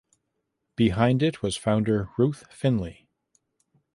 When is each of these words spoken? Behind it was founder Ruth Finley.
Behind 0.75 1.21
it 1.21 1.43
was 1.43 1.55
founder 1.55 2.09
Ruth 2.17 2.45
Finley. 2.51 3.07